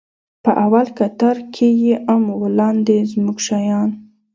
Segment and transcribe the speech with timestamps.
[0.43, 3.89] په اول کتار کښې يې ام و لاندې زموږ شيان.